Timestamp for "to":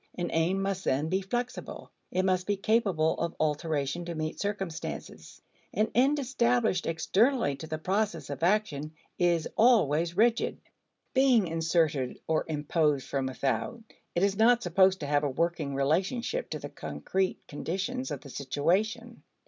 4.05-4.15, 7.57-7.67, 15.01-15.05, 16.49-16.57